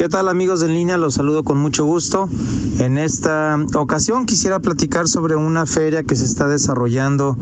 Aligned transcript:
¿Qué 0.00 0.08
tal 0.08 0.30
amigos 0.30 0.60
de 0.60 0.68
línea? 0.68 0.96
Los 0.96 1.12
saludo 1.12 1.44
con 1.44 1.58
mucho 1.58 1.84
gusto. 1.84 2.26
En 2.78 2.96
esta 2.96 3.58
ocasión 3.74 4.24
quisiera 4.24 4.58
platicar 4.58 5.08
sobre 5.08 5.36
una 5.36 5.66
feria 5.66 6.04
que 6.04 6.16
se 6.16 6.24
está 6.24 6.48
desarrollando 6.48 7.36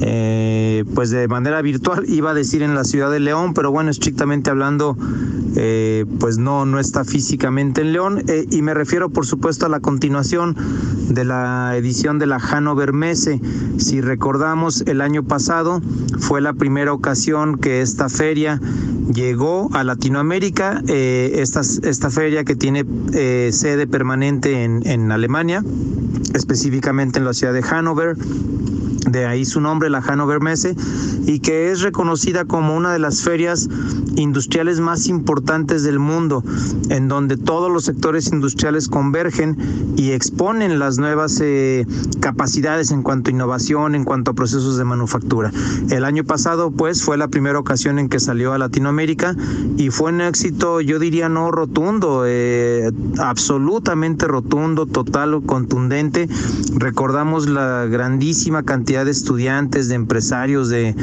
eh, 0.00 0.84
pues 0.94 1.10
de 1.10 1.26
manera 1.28 1.62
virtual, 1.62 2.04
iba 2.08 2.30
a 2.30 2.34
decir 2.34 2.62
en 2.62 2.74
la 2.74 2.84
ciudad 2.84 3.10
de 3.10 3.20
León, 3.20 3.54
pero 3.54 3.70
bueno, 3.70 3.90
estrictamente 3.90 4.50
hablando, 4.50 4.96
eh, 5.56 6.04
pues 6.20 6.38
no, 6.38 6.66
no 6.66 6.78
está 6.78 7.04
físicamente 7.04 7.80
en 7.80 7.92
León. 7.92 8.22
Eh, 8.28 8.46
y 8.50 8.62
me 8.62 8.74
refiero 8.74 9.10
por 9.10 9.26
supuesto 9.26 9.66
a 9.66 9.68
la 9.68 9.80
continuación 9.80 10.56
de 11.08 11.24
la 11.24 11.76
edición 11.76 12.18
de 12.18 12.26
la 12.26 12.38
Hannover 12.38 12.92
Messe. 12.92 13.40
Si 13.78 14.00
recordamos, 14.00 14.82
el 14.82 15.00
año 15.00 15.22
pasado 15.22 15.80
fue 16.18 16.40
la 16.40 16.52
primera 16.52 16.92
ocasión 16.92 17.58
que 17.58 17.80
esta 17.80 18.08
feria 18.08 18.60
llegó 19.12 19.70
a 19.72 19.84
Latinoamérica. 19.84 20.82
esta, 20.86 21.60
esta 21.60 22.10
feria 22.10 22.44
que 22.44 22.56
tiene 22.56 22.84
sede 23.52 23.86
permanente 23.86 24.64
en, 24.64 24.86
en 24.86 25.12
Alemania, 25.12 25.62
específicamente 26.34 27.18
en 27.18 27.24
la 27.24 27.32
ciudad 27.32 27.54
de 27.54 27.62
Hannover 27.62 28.16
de 29.10 29.24
ahí 29.24 29.44
su 29.44 29.60
nombre, 29.60 29.85
la 29.90 30.02
Hannover 30.02 30.40
Messe, 30.40 30.74
y 31.26 31.40
que 31.40 31.70
es 31.70 31.82
reconocida 31.82 32.44
como 32.44 32.76
una 32.76 32.92
de 32.92 32.98
las 32.98 33.22
ferias 33.22 33.68
industriales 34.16 34.80
más 34.80 35.08
importantes 35.08 35.82
del 35.82 35.98
mundo, 35.98 36.42
en 36.88 37.08
donde 37.08 37.36
todos 37.36 37.70
los 37.70 37.84
sectores 37.84 38.32
industriales 38.32 38.88
convergen 38.88 39.56
y 39.96 40.12
exponen 40.12 40.78
las 40.78 40.98
nuevas 40.98 41.40
eh, 41.42 41.86
capacidades 42.20 42.90
en 42.90 43.02
cuanto 43.02 43.30
a 43.30 43.32
innovación, 43.32 43.94
en 43.94 44.04
cuanto 44.04 44.30
a 44.30 44.34
procesos 44.34 44.76
de 44.76 44.84
manufactura. 44.84 45.52
El 45.90 46.04
año 46.04 46.24
pasado, 46.24 46.70
pues, 46.70 47.02
fue 47.02 47.16
la 47.16 47.28
primera 47.28 47.58
ocasión 47.58 47.98
en 47.98 48.08
que 48.08 48.20
salió 48.20 48.52
a 48.52 48.58
Latinoamérica 48.58 49.36
y 49.76 49.90
fue 49.90 50.12
un 50.12 50.20
éxito, 50.20 50.80
yo 50.80 50.98
diría, 50.98 51.28
no 51.28 51.50
rotundo, 51.50 52.24
eh, 52.26 52.90
absolutamente 53.18 54.26
rotundo, 54.26 54.86
total, 54.86 55.42
contundente. 55.44 56.28
Recordamos 56.74 57.48
la 57.48 57.86
grandísima 57.86 58.62
cantidad 58.62 59.04
de 59.04 59.10
estudiantes, 59.10 59.75
de 59.76 59.94
empresarios, 59.94 60.70
de, 60.70 60.94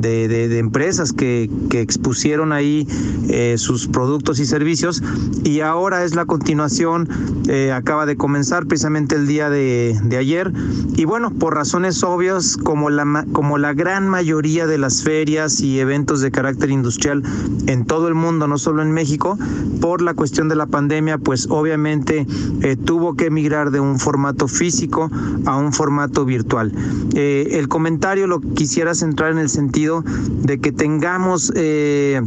de, 0.00 0.58
empresas 0.58 1.12
que, 1.12 1.50
que, 1.68 1.80
expusieron 1.82 2.52
ahí 2.52 2.86
eh, 3.28 3.56
sus 3.58 3.86
productos 3.86 4.40
y 4.40 4.46
servicios 4.46 5.02
y 5.44 5.60
ahora 5.60 6.04
es 6.04 6.14
la 6.14 6.24
continuación, 6.24 7.08
eh, 7.48 7.72
acaba 7.72 8.06
de 8.06 8.16
comenzar 8.16 8.66
precisamente 8.66 9.14
el 9.14 9.26
día 9.26 9.50
de, 9.50 9.98
de, 10.04 10.16
ayer 10.16 10.50
y 10.96 11.04
bueno, 11.04 11.30
por 11.30 11.54
razones 11.54 12.02
obvias, 12.02 12.56
como 12.56 12.88
la, 12.88 13.26
como 13.32 13.58
la 13.58 13.74
gran 13.74 14.08
mayoría 14.08 14.66
de 14.66 14.78
las 14.78 15.02
ferias 15.02 15.60
y 15.60 15.78
eventos 15.78 16.22
de 16.22 16.30
carácter 16.30 16.70
industrial 16.70 17.22
en 17.66 17.84
todo 17.84 18.08
el 18.08 18.14
mundo, 18.14 18.48
no 18.48 18.56
solo 18.56 18.82
en 18.82 18.92
México, 18.92 19.38
por 19.80 20.00
la 20.00 20.14
cuestión 20.14 20.48
de 20.48 20.56
la 20.56 20.66
pandemia, 20.66 21.18
pues 21.18 21.48
obviamente 21.50 22.26
eh, 22.62 22.76
tuvo 22.76 23.14
que 23.14 23.26
emigrar 23.26 23.70
de 23.70 23.80
un 23.80 23.98
formato 23.98 24.48
físico 24.48 25.10
a 25.44 25.56
un 25.56 25.72
formato 25.72 26.24
virtual. 26.24 26.72
Eh, 27.14 27.58
el 27.58 27.68
comentario 27.68 28.21
lo 28.26 28.40
quisiera 28.40 28.94
centrar 28.94 29.32
en 29.32 29.38
el 29.38 29.48
sentido 29.48 30.02
de 30.02 30.58
que 30.58 30.72
tengamos, 30.72 31.52
eh, 31.56 32.20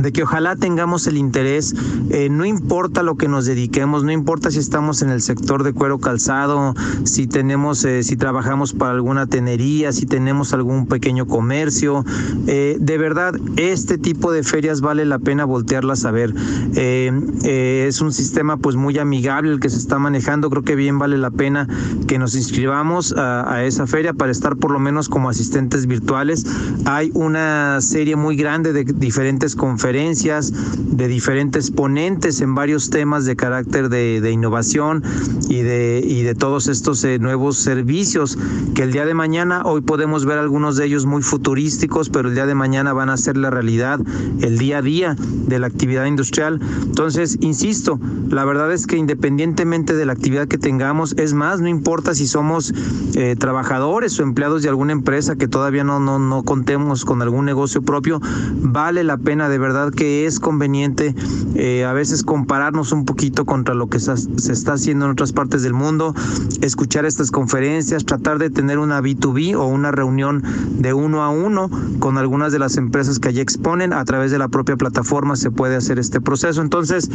de 0.00 0.12
que 0.12 0.22
ojalá 0.22 0.56
tengamos 0.56 1.06
el 1.06 1.16
interés, 1.16 1.74
eh, 2.10 2.28
no 2.30 2.44
importa 2.44 3.02
lo 3.02 3.16
que 3.16 3.28
nos 3.28 3.46
dediquemos, 3.46 4.04
no 4.04 4.12
importa 4.12 4.50
si 4.50 4.58
estamos 4.58 5.02
en 5.02 5.10
el 5.10 5.22
sector 5.22 5.64
de 5.64 5.72
cuero 5.72 5.98
calzado, 5.98 6.74
si 7.04 7.26
tenemos, 7.26 7.84
eh, 7.84 8.02
si 8.02 8.16
trabajamos 8.16 8.72
para 8.72 8.92
alguna 8.92 9.26
tenería, 9.26 9.92
si 9.92 10.06
tenemos 10.06 10.52
algún 10.52 10.86
pequeño 10.86 11.26
comercio, 11.26 12.04
de 12.44 12.98
verdad, 12.98 13.34
este 13.56 13.98
tipo 13.98 14.32
de 14.32 14.42
ferias 14.42 14.80
vale 14.80 15.04
la 15.04 15.18
pena 15.18 15.44
voltearlas 15.44 16.04
a 16.04 16.10
ver. 16.10 16.34
es 16.74 18.00
un 18.00 18.12
sistema 18.12 18.56
pues 18.56 18.76
muy 18.76 18.98
amigable 18.98 19.52
el 19.52 19.60
que 19.60 19.70
se 19.70 19.78
está 19.78 19.98
manejando, 19.98 20.50
creo 20.50 20.62
que 20.62 20.74
bien 20.74 20.98
vale 20.98 21.18
la 21.18 21.30
pena 21.30 21.68
que 22.06 22.18
nos 22.18 22.34
inscribamos 22.34 23.12
a, 23.12 23.52
a 23.52 23.64
esa 23.64 23.86
feria 23.86 24.12
para 24.14 24.32
estar 24.32 24.56
por 24.56 24.70
lo 24.70 24.78
menos 24.78 25.08
como 25.08 25.28
asistentes 25.28 25.86
virtuales. 25.86 26.46
Hay 26.84 27.10
una 27.14 27.80
serie 27.80 28.16
muy 28.16 28.36
grande 28.36 28.72
de 28.72 28.84
diferentes 28.84 29.54
conferencias, 29.54 29.87
de 29.88 31.08
diferentes 31.08 31.70
ponentes 31.70 32.42
en 32.42 32.54
varios 32.54 32.90
temas 32.90 33.24
de 33.24 33.36
carácter 33.36 33.88
de, 33.88 34.30
innovación 34.30 35.02
y 35.48 35.62
de, 35.62 36.02
y 36.04 36.22
de 36.22 36.34
todos 36.34 36.68
estos 36.68 37.02
eh, 37.04 37.18
nuevos 37.18 37.56
servicios 37.56 38.36
que 38.74 38.82
el 38.82 38.92
día 38.92 39.06
de 39.06 39.14
mañana, 39.14 39.62
hoy 39.64 39.80
podemos 39.80 40.26
ver 40.26 40.36
algunos 40.36 40.76
de 40.76 40.84
ellos 40.84 41.06
muy 41.06 41.22
futurísticos, 41.22 42.10
pero 42.10 42.28
el 42.28 42.34
día 42.34 42.44
de 42.44 42.54
mañana 42.54 42.92
van 42.92 43.08
a 43.08 43.16
ser 43.16 43.38
la 43.38 43.48
realidad, 43.48 43.98
el 44.40 44.58
día 44.58 44.78
a 44.78 44.82
día 44.82 45.16
de 45.46 45.58
la 45.58 45.66
actividad 45.68 46.04
industrial. 46.04 46.60
Entonces, 46.82 47.38
insisto, 47.40 47.98
la 48.28 48.44
verdad 48.44 48.70
es 48.70 48.86
que 48.86 48.98
independientemente 48.98 49.94
de 49.94 50.04
la 50.04 50.12
actividad 50.12 50.48
que 50.48 50.58
tengamos, 50.58 51.14
es 51.16 51.32
más, 51.32 51.60
no 51.62 51.68
importa 51.68 52.14
si 52.14 52.26
somos 52.26 52.74
eh, 53.14 53.36
trabajadores 53.38 54.20
o 54.20 54.22
empleados 54.22 54.62
de 54.62 54.68
alguna 54.68 54.92
empresa 54.92 55.36
que 55.36 55.48
todavía 55.48 55.82
no, 55.82 55.98
no, 55.98 56.18
no 56.18 56.42
contemos 56.42 57.06
con 57.06 57.22
algún 57.22 57.46
negocio 57.46 57.80
propio, 57.80 58.20
vale 58.60 59.02
la 59.02 59.16
pena 59.16 59.48
de 59.48 59.56
que 59.92 60.26
es 60.26 60.40
conveniente 60.40 61.14
eh, 61.54 61.84
a 61.84 61.92
veces 61.92 62.22
compararnos 62.22 62.92
un 62.92 63.04
poquito 63.04 63.44
contra 63.44 63.74
lo 63.74 63.88
que 63.88 63.98
se, 63.98 64.12
está 64.12 64.74
haciendo 64.74 65.06
en 65.06 65.12
otras 65.12 65.32
partes 65.32 65.62
del 65.62 65.72
mundo, 65.72 66.14
escuchar 66.60 67.04
estas 67.04 67.30
conferencias, 67.30 68.04
tratar 68.04 68.38
de 68.38 68.50
tener 68.50 68.78
una 68.78 69.00
B2B 69.00 69.56
o 69.56 69.66
una 69.66 69.90
reunión 69.90 70.42
de 70.78 70.92
uno 70.92 71.22
a 71.22 71.30
uno 71.30 71.70
con 71.98 72.18
algunas 72.18 72.52
de 72.52 72.58
las 72.58 72.76
empresas 72.76 73.18
que 73.18 73.28
allí 73.28 73.40
exponen. 73.40 73.92
A 73.92 74.04
través 74.04 74.30
de 74.30 74.38
la 74.38 74.48
propia 74.48 74.76
plataforma 74.76 75.36
se 75.36 75.50
puede 75.50 75.76
hacer 75.76 75.98
este 75.98 76.20
proceso. 76.20 76.60
Entonces, 76.62 77.10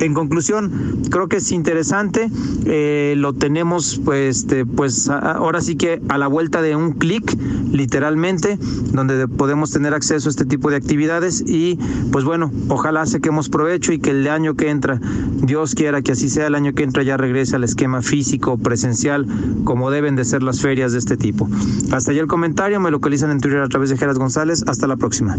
en 0.00 0.14
conclusión, 0.14 1.02
creo 1.10 1.28
que 1.28 1.36
es 1.36 1.52
interesante. 1.52 2.30
Eh, 2.64 3.14
lo 3.16 3.32
tenemos, 3.32 4.00
pues, 4.04 4.38
este, 4.38 4.66
pues 4.66 5.08
ahora 5.08 5.60
sí 5.60 5.76
que 5.76 6.02
a 6.08 6.18
la 6.18 6.26
vuelta 6.26 6.62
de 6.62 6.76
un 6.76 6.92
clic, 6.92 7.36
literalmente, 7.72 8.58
donde 8.92 9.26
podemos 9.28 9.70
tener 9.70 9.94
acceso 9.94 10.28
a 10.28 10.30
este 10.30 10.44
tipo 10.44 10.70
de 10.70 10.76
actividades 10.76 11.42
y 11.46 11.78
pues 12.12 12.24
bueno, 12.24 12.50
ojalá 12.68 13.06
saquemos 13.06 13.48
provecho 13.48 13.92
y 13.92 13.98
que 13.98 14.10
el 14.10 14.28
año 14.28 14.54
que 14.54 14.70
entra, 14.70 15.00
Dios 15.42 15.74
quiera 15.74 16.02
que 16.02 16.12
así 16.12 16.28
sea, 16.28 16.46
el 16.46 16.54
año 16.54 16.72
que 16.74 16.82
entra 16.82 17.02
ya 17.02 17.16
regrese 17.16 17.56
al 17.56 17.64
esquema 17.64 18.02
físico, 18.02 18.58
presencial, 18.58 19.26
como 19.64 19.90
deben 19.90 20.16
de 20.16 20.24
ser 20.24 20.42
las 20.42 20.60
ferias 20.60 20.92
de 20.92 20.98
este 20.98 21.16
tipo. 21.16 21.48
Hasta 21.92 22.10
allá 22.10 22.20
el 22.20 22.28
comentario, 22.28 22.80
me 22.80 22.90
localizan 22.90 23.30
en 23.30 23.40
Twitter 23.40 23.60
a 23.60 23.68
través 23.68 23.90
de 23.90 23.96
Geras 23.96 24.18
González, 24.18 24.64
hasta 24.66 24.86
la 24.86 24.96
próxima. 24.96 25.36